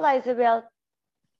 [0.00, 0.62] Olá, Isabel.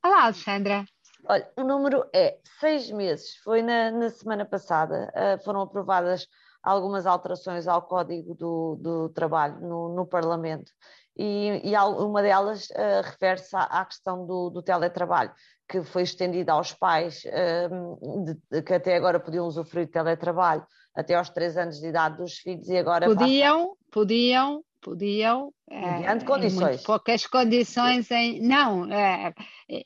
[0.04, 0.84] Olá, Alexandra.
[1.27, 3.37] Olha, o número é seis meses.
[3.43, 5.11] Foi na, na semana passada.
[5.16, 6.29] Uh, foram aprovadas
[6.62, 10.70] algumas alterações ao Código do, do Trabalho no, no Parlamento
[11.16, 15.33] e, e, uma delas uh, refere-se à, à, questão do, do, teletrabalho,
[15.66, 21.15] que foi estendida aos pais uh, de, que até agora podiam usufruir de teletrabalho até
[21.15, 23.79] aos três anos de idade dos filhos e agora podiam, passa...
[23.91, 26.83] podiam, podiam mediante condições.
[26.83, 29.33] poucas condições em não é,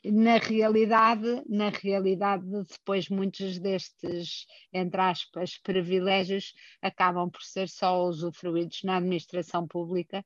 [0.03, 8.81] na realidade na realidade depois muitos destes entre aspas privilégios acabam por ser só usufruídos
[8.83, 10.25] na administração pública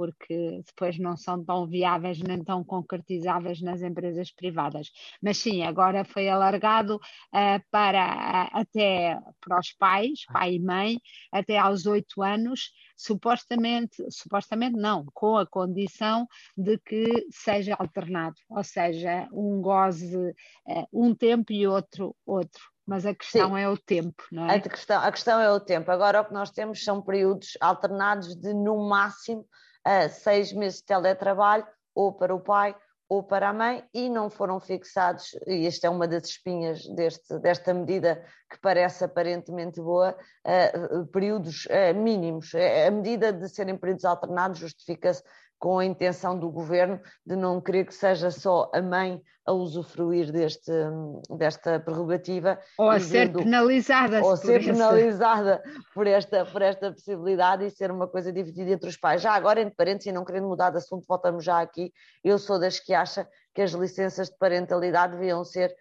[0.00, 4.90] porque depois não são tão viáveis nem tão concretizáveis nas empresas privadas.
[5.22, 10.98] Mas sim, agora foi alargado uh, para uh, até para os pais, pai e mãe,
[11.30, 18.64] até aos oito anos, supostamente, supostamente não, com a condição de que seja alternado, ou
[18.64, 23.60] seja, um goze uh, um tempo e outro outro mas a questão Sim.
[23.60, 24.56] é o tempo, não é?
[24.56, 25.88] A questão, a questão é o tempo.
[25.92, 29.46] Agora o que nós temos são períodos alternados de no máximo
[29.84, 32.74] a seis meses de teletrabalho, ou para o pai
[33.10, 37.40] ou para a mãe, e não foram fixados, e esta é uma das espinhas deste,
[37.40, 40.16] desta medida que parece aparentemente boa,
[40.46, 42.52] uh, períodos uh, mínimos.
[42.54, 45.24] A medida de serem períodos alternados justifica-se
[45.60, 50.32] com a intenção do governo de não querer que seja só a mãe a usufruir
[50.32, 50.72] deste,
[51.36, 52.58] desta prerrogativa.
[52.78, 54.22] Ou a ser penalizada.
[54.24, 55.62] Ou ser penalizada
[55.94, 59.20] por esta, por esta possibilidade e ser uma coisa dividida entre os pais.
[59.20, 61.92] Já agora, entre parênteses, e não querendo mudar de assunto, voltamos já aqui,
[62.24, 65.74] eu sou das que acha que as licenças de parentalidade deviam ser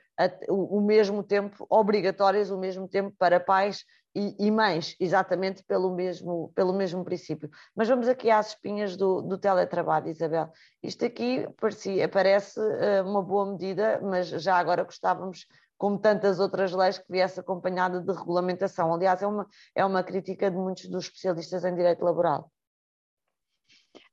[0.49, 6.51] o mesmo tempo, obrigatórias o mesmo tempo para pais e, e, mães, exatamente pelo mesmo,
[6.55, 7.49] pelo mesmo princípio.
[7.75, 10.51] Mas vamos aqui às espinhas do, do teletrabalho, Isabel.
[10.81, 15.45] Isto aqui parecia, parece uh, uma boa medida, mas já agora gostávamos,
[15.77, 18.93] como tantas outras leis, que viesse acompanhada de regulamentação.
[18.93, 22.51] Aliás, é uma, é uma crítica de muitos dos especialistas em direito laboral.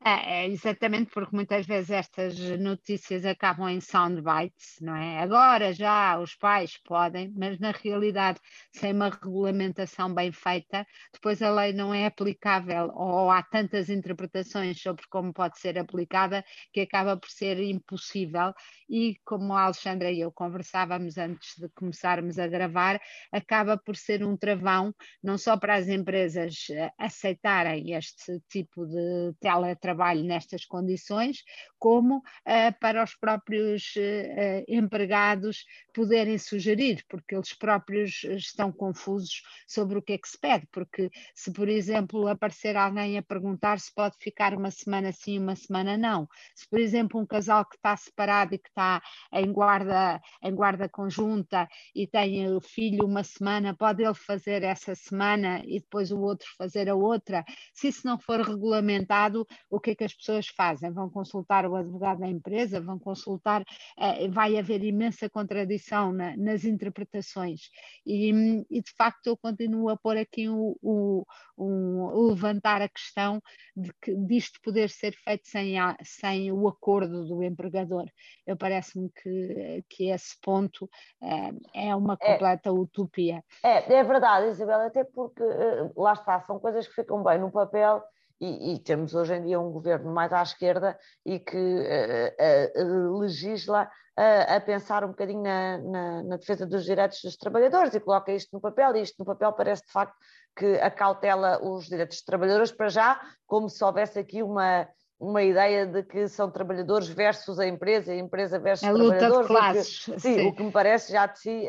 [0.09, 5.19] É, é, exatamente porque muitas vezes estas notícias acabam em soundbites, não é?
[5.19, 8.39] Agora já os pais podem, mas na realidade,
[8.71, 14.81] sem uma regulamentação bem feita, depois a lei não é aplicável ou há tantas interpretações
[14.81, 18.55] sobre como pode ser aplicada que acaba por ser impossível.
[18.89, 23.01] E como a Alexandra e eu conversávamos antes de começarmos a gravar,
[23.33, 29.35] acaba por ser um travão não só para as empresas eh, aceitarem este tipo de
[29.41, 31.43] teletrabalho trabalho nestas condições,
[31.79, 35.65] como uh, para os próprios uh, empregados
[35.95, 41.11] poderem sugerir, porque eles próprios estão confusos sobre o que é que se pede, porque
[41.35, 45.97] se, por exemplo, aparecer alguém a perguntar se pode ficar uma semana sim, uma semana
[45.97, 49.03] não, se, por exemplo, um casal que está separado e que está
[49.33, 54.95] em guarda, em guarda conjunta e tem o filho uma semana, pode ele fazer essa
[54.95, 59.86] semana e depois o outro fazer a outra, se isso não for regulamentado, o que
[59.91, 60.91] é que as pessoas fazem?
[60.91, 63.65] Vão consultar o advogado da empresa, vão consultar,
[63.99, 67.71] eh, vai haver imensa contradição na, nas interpretações.
[68.05, 68.31] E,
[68.71, 71.25] e, de facto eu continuo a pôr aqui o, o,
[71.57, 73.43] o levantar a questão
[73.77, 78.07] de que disto poder ser feito sem, a, sem o acordo do empregador.
[78.47, 80.89] Eu parece-me que, que esse ponto
[81.23, 82.33] é, é uma é.
[82.33, 83.45] completa é, utopia.
[83.63, 87.51] É, é verdade, Isabel, até porque eh, lá está, são coisas que ficam bem no
[87.51, 88.03] papel
[88.41, 93.19] e, e, temos hoje em dia um governo mais à esquerda e que uh, uh,
[93.19, 98.01] legisla uh, a pensar um bocadinho na, na, na, defesa dos direitos dos trabalhadores e
[98.01, 100.15] coloca isto no papel, e isto no papel parece de facto
[100.55, 104.87] que acautela os direitos dos trabalhadores para já, como se houvesse aqui uma,
[105.19, 109.29] uma ideia de que são trabalhadores versus a empresa a empresa versus a trabalhadores.
[109.29, 110.09] Luta de classes.
[110.09, 111.69] O que, sim, sim, o que me parece já de si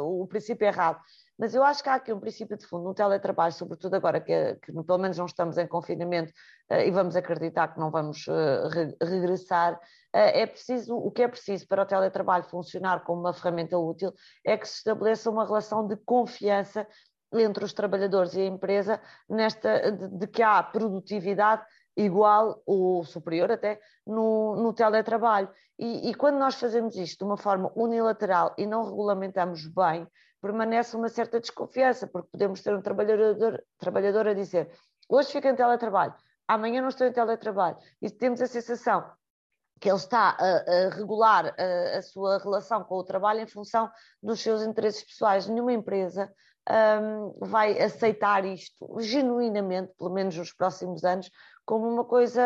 [0.00, 1.00] o princípio errado.
[1.38, 4.54] Mas eu acho que há aqui um princípio de fundo no teletrabalho, sobretudo agora que,
[4.62, 6.32] que pelo menos não estamos em confinamento
[6.70, 9.74] uh, e vamos acreditar que não vamos uh, re regressar.
[9.74, 14.12] Uh, é preciso, o que é preciso para o teletrabalho funcionar como uma ferramenta útil
[14.44, 16.86] é que se estabeleça uma relação de confiança
[17.32, 21.64] entre os trabalhadores e a empresa nesta de, de que há produtividade
[21.96, 25.48] igual ou superior até no, no teletrabalho.
[25.78, 30.06] E, e, quando nós fazemos isto de uma forma unilateral e não regulamentamos bem,
[30.44, 34.70] permanece uma certa desconfiança, porque podemos ter um trabalhador, trabalhador a dizer
[35.08, 36.14] hoje fico em teletrabalho,
[36.46, 39.10] amanhã não estou em teletrabalho, e temos a sensação
[39.80, 43.90] que ele está a, a regular a, a, sua relação com o trabalho em função
[44.22, 45.48] dos seus interesses pessoais.
[45.48, 46.30] Nenhuma empresa
[46.70, 51.30] um, vai aceitar isto genuinamente, pelo menos nos próximos anos,
[51.64, 52.42] como uma coisa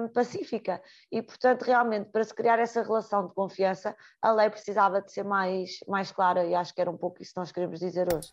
[0.00, 0.82] um, pacífica.
[1.10, 5.24] E, portanto, realmente, para se criar essa relação de confiança, a lei precisava de ser
[5.24, 8.28] mais, mais clara e acho que era um pouco isso que nós queremos dizer hoje.